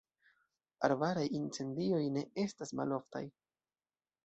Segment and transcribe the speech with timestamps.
[0.87, 3.25] Arbaraj incendioj ne estas maloftaj.